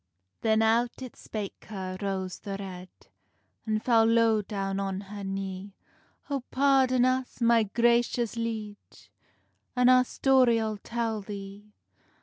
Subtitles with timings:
[0.41, 2.89] Then out it spake her, Rose the Red,
[3.67, 5.75] An fell low down on her knee:
[6.27, 9.11] "Oh, pardon us, my gracious liege,
[9.75, 11.75] An our story I'll tell thee.